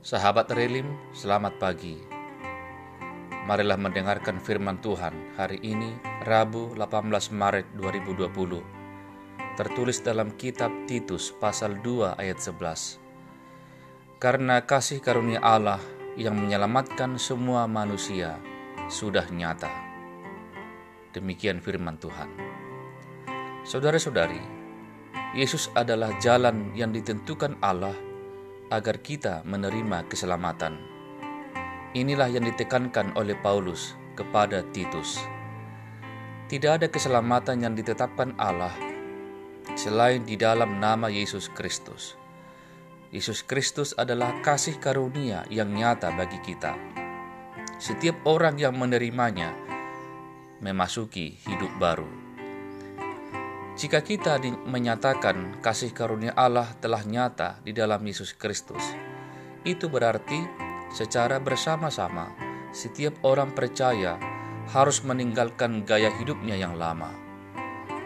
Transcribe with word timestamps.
Sahabat 0.00 0.48
Relim, 0.56 0.96
selamat 1.12 1.60
pagi. 1.60 2.00
Marilah 3.44 3.76
mendengarkan 3.76 4.40
firman 4.40 4.80
Tuhan 4.80 5.36
hari 5.36 5.60
ini, 5.60 5.92
Rabu 6.24 6.72
18 6.72 7.28
Maret 7.36 7.68
2020. 7.76 8.64
Tertulis 9.60 10.00
dalam 10.00 10.32
kitab 10.40 10.72
Titus 10.88 11.36
pasal 11.36 11.84
2 11.84 12.16
ayat 12.16 12.40
11. 12.40 12.96
Karena 14.16 14.64
kasih 14.64 15.04
karunia 15.04 15.44
Allah 15.44 15.84
yang 16.16 16.32
menyelamatkan 16.32 17.20
semua 17.20 17.68
manusia 17.68 18.40
sudah 18.88 19.28
nyata. 19.28 19.68
Demikian 21.12 21.60
firman 21.60 22.00
Tuhan. 22.00 22.32
Saudara-saudari, 23.68 24.40
Yesus 25.36 25.68
adalah 25.76 26.16
jalan 26.24 26.72
yang 26.72 26.88
ditentukan 26.88 27.60
Allah 27.60 28.08
agar 28.70 29.02
kita 29.02 29.42
menerima 29.42 30.06
keselamatan. 30.06 30.78
Inilah 31.92 32.30
yang 32.30 32.46
ditekankan 32.46 33.18
oleh 33.18 33.34
Paulus 33.34 33.98
kepada 34.14 34.62
Titus. 34.70 35.18
Tidak 36.46 36.78
ada 36.78 36.86
keselamatan 36.86 37.66
yang 37.66 37.74
ditetapkan 37.74 38.34
Allah 38.38 38.74
selain 39.74 40.22
di 40.22 40.38
dalam 40.38 40.78
nama 40.78 41.10
Yesus 41.10 41.50
Kristus. 41.50 42.14
Yesus 43.10 43.42
Kristus 43.42 43.90
adalah 43.98 44.38
kasih 44.38 44.78
karunia 44.78 45.42
yang 45.50 45.74
nyata 45.74 46.14
bagi 46.14 46.38
kita. 46.42 46.78
Setiap 47.82 48.22
orang 48.22 48.54
yang 48.54 48.78
menerimanya 48.78 49.50
memasuki 50.62 51.42
hidup 51.42 51.74
baru. 51.82 52.29
Jika 53.80 54.04
kita 54.04 54.36
menyatakan 54.68 55.56
kasih 55.64 55.96
karunia 55.96 56.36
Allah 56.36 56.68
telah 56.84 57.00
nyata 57.00 57.64
di 57.64 57.72
dalam 57.72 58.04
Yesus 58.04 58.36
Kristus, 58.36 58.84
itu 59.64 59.88
berarti 59.88 60.36
secara 60.92 61.40
bersama-sama 61.40 62.28
setiap 62.76 63.16
orang 63.24 63.56
percaya 63.56 64.20
harus 64.68 65.00
meninggalkan 65.00 65.88
gaya 65.88 66.12
hidupnya 66.12 66.60
yang 66.60 66.76
lama, 66.76 67.08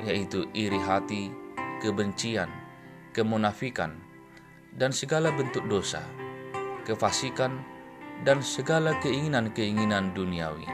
yaitu 0.07 0.47
iri 0.55 0.79
hati, 0.79 1.35
kebencian, 1.83 2.55
kemunafikan, 3.11 3.99
dan 4.79 4.95
segala 4.95 5.35
bentuk 5.35 5.67
dosa, 5.67 6.07
kefasikan, 6.87 7.67
dan 8.23 8.47
segala 8.47 8.95
keinginan-keinginan 9.03 10.15
duniawi. 10.15 10.71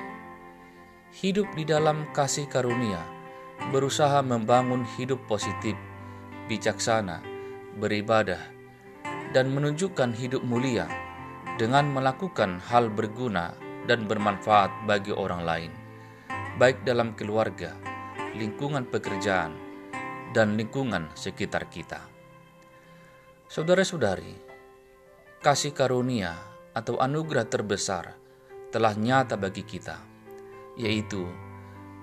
Hidup 1.25 1.49
di 1.57 1.65
dalam 1.65 2.05
kasih 2.13 2.53
karunia 2.53 3.20
berusaha 3.69 4.25
membangun 4.25 4.89
hidup 4.97 5.21
positif, 5.29 5.77
bijaksana, 6.49 7.21
beribadah, 7.77 8.41
dan 9.37 9.53
menunjukkan 9.53 10.17
hidup 10.17 10.41
mulia 10.41 10.89
dengan 11.61 11.93
melakukan 11.93 12.57
hal 12.73 12.89
berguna 12.89 13.53
dan 13.85 14.09
bermanfaat 14.09 14.89
bagi 14.89 15.13
orang 15.13 15.45
lain, 15.45 15.73
baik 16.57 16.81
dalam 16.89 17.13
keluarga, 17.13 17.77
lingkungan 18.33 18.89
pekerjaan, 18.89 19.53
dan 20.33 20.57
lingkungan 20.57 21.13
sekitar 21.13 21.69
kita. 21.69 22.01
Saudara-saudari, 23.51 24.35
kasih 25.43 25.77
karunia 25.77 26.39
atau 26.73 26.97
anugerah 27.03 27.45
terbesar 27.51 28.15
telah 28.71 28.95
nyata 28.95 29.35
bagi 29.35 29.67
kita, 29.67 29.99
yaitu 30.79 31.27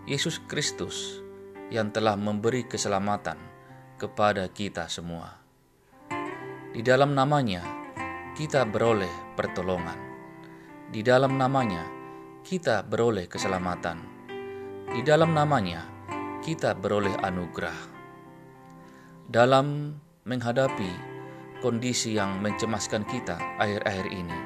Yesus 0.04 0.44
Kristus 0.44 1.24
yang 1.68 1.92
telah 1.92 2.16
memberi 2.16 2.64
keselamatan 2.64 3.36
kepada 4.00 4.48
kita 4.48 4.88
semua. 4.88 5.36
Di 6.72 6.80
dalam 6.80 7.12
namanya, 7.12 7.66
kita 8.38 8.64
beroleh 8.64 9.12
pertolongan. 9.36 10.00
Di 10.88 11.04
dalam 11.04 11.36
namanya, 11.36 11.84
kita 12.46 12.86
beroleh 12.86 13.28
keselamatan. 13.28 13.98
Di 14.88 15.02
dalam 15.04 15.36
namanya, 15.36 15.84
kita 16.40 16.72
beroleh 16.78 17.12
anugerah. 17.20 17.98
Dalam 19.28 19.98
menghadapi 20.24 20.92
kondisi 21.60 22.16
yang 22.16 22.40
mencemaskan 22.40 23.04
kita 23.04 23.36
akhir-akhir 23.60 24.08
ini, 24.08 24.40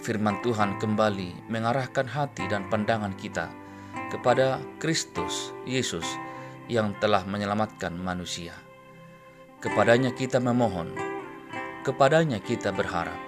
firman 0.00 0.40
Tuhan 0.40 0.80
kembali 0.80 1.52
mengarahkan 1.52 2.08
hati 2.08 2.48
dan 2.48 2.72
pandangan 2.72 3.12
kita 3.20 3.65
kepada 4.08 4.62
Kristus 4.78 5.52
Yesus 5.66 6.06
yang 6.66 6.94
telah 6.98 7.22
menyelamatkan 7.26 7.94
manusia. 7.94 8.54
Kepadanya 9.62 10.14
kita 10.14 10.38
memohon, 10.42 10.94
kepadanya 11.82 12.38
kita 12.42 12.70
berharap, 12.70 13.18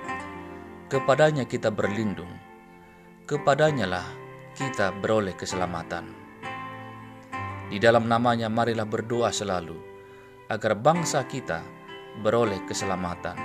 kepadanya 0.91 1.47
kita 1.47 1.71
berlindung, 1.71 2.31
kepadanya 3.27 3.87
lah 3.87 4.07
kita 4.55 4.91
beroleh 4.91 5.35
keselamatan. 5.35 6.11
Di 7.69 7.77
dalam 7.77 8.09
namanya 8.09 8.49
marilah 8.49 8.89
berdoa 8.89 9.29
selalu, 9.29 9.77
agar 10.49 10.73
bangsa 10.79 11.23
kita 11.29 11.61
beroleh 12.25 12.65
keselamatan, 12.65 13.37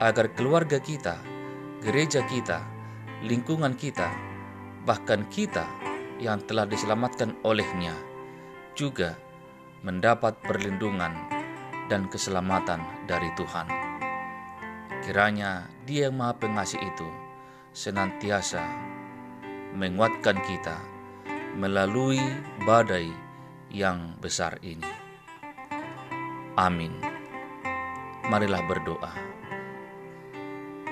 agar 0.00 0.32
keluarga 0.32 0.80
kita, 0.80 1.20
gereja 1.84 2.24
kita, 2.26 2.64
lingkungan 3.22 3.76
kita, 3.76 4.08
bahkan 4.82 5.28
kita 5.30 5.64
yang 6.22 6.42
telah 6.46 6.66
diselamatkan 6.68 7.34
olehnya 7.42 7.94
juga 8.74 9.18
mendapat 9.86 10.40
perlindungan 10.42 11.12
dan 11.86 12.08
keselamatan 12.08 12.80
dari 13.04 13.28
Tuhan. 13.36 13.68
Kiranya 15.04 15.68
Dia 15.84 16.08
yang 16.08 16.16
Maha 16.16 16.40
Pengasih 16.40 16.80
itu 16.80 17.08
senantiasa 17.76 18.64
menguatkan 19.76 20.40
kita 20.46 20.80
melalui 21.58 22.22
badai 22.64 23.10
yang 23.68 24.16
besar 24.22 24.56
ini. 24.64 24.88
Amin. 26.54 26.94
Marilah 28.30 28.62
berdoa. 28.64 29.12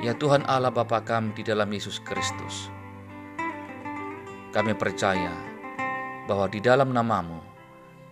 Ya 0.02 0.18
Tuhan 0.18 0.42
Allah 0.50 0.74
Bapa 0.74 1.06
kami 1.06 1.30
di 1.38 1.46
dalam 1.46 1.70
Yesus 1.70 2.02
Kristus, 2.02 2.68
kami 4.52 4.76
percaya 4.76 5.32
bahwa 6.28 6.44
di 6.44 6.60
dalam 6.60 6.92
namamu 6.92 7.40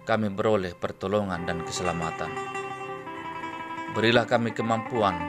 kami 0.08 0.32
beroleh 0.32 0.72
pertolongan 0.72 1.44
dan 1.44 1.60
keselamatan. 1.68 2.32
Berilah 3.92 4.24
kami 4.24 4.56
kemampuan 4.56 5.20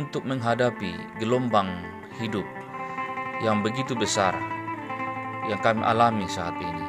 untuk 0.00 0.24
menghadapi 0.24 1.20
gelombang 1.20 1.68
hidup 2.16 2.48
yang 3.44 3.60
begitu 3.60 3.92
besar 3.92 4.32
yang 5.44 5.60
kami 5.60 5.84
alami 5.84 6.24
saat 6.24 6.56
ini. 6.56 6.88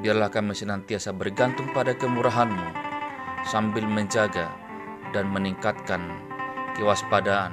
Biarlah 0.00 0.32
kami 0.32 0.56
senantiasa 0.56 1.12
bergantung 1.12 1.68
pada 1.76 1.92
kemurahan-Mu 1.92 2.68
sambil 3.44 3.84
menjaga 3.84 4.48
dan 5.12 5.28
meningkatkan 5.28 6.08
kewaspadaan, 6.72 7.52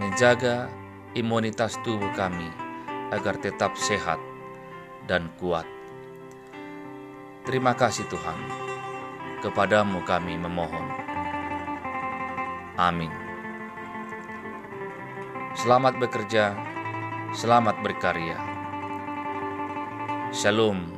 menjaga 0.00 0.72
imunitas 1.12 1.76
tubuh 1.84 2.08
kami 2.16 2.63
agar 3.14 3.38
tetap 3.38 3.78
sehat 3.78 4.18
dan 5.06 5.30
kuat. 5.38 5.64
Terima 7.46 7.78
kasih 7.78 8.02
Tuhan, 8.10 8.38
kepadamu 9.46 10.02
kami 10.02 10.34
memohon. 10.34 10.86
Amin. 12.74 13.12
Selamat 15.54 15.94
bekerja, 16.02 16.58
selamat 17.30 17.78
berkarya. 17.86 18.34
Shalom 20.34 20.93